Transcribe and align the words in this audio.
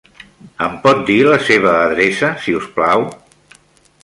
Em 0.67 0.77
pot 0.85 1.03
dir 1.11 1.17
la 1.29 1.37
seva 1.49 1.75
adreça, 1.83 2.31
si 2.47 2.57
us 2.63 2.67
plau? 2.79 3.07